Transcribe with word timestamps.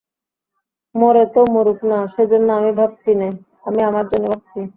মরে 0.95 1.25
তো 1.33 1.41
মরুক-না, 1.53 1.99
সেজন্য 2.07 2.47
আমি 2.53 2.71
ভাবছি 2.73 3.11
নে– 3.15 3.29
আমি 3.63 3.81
আমার 3.83 4.05
জন্যে 4.07 4.27
ভাবছি। 4.33 4.61